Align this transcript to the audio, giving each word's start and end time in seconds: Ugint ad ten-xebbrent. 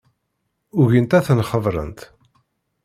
Ugint 0.81 1.17
ad 1.17 1.23
ten-xebbrent. 1.25 1.99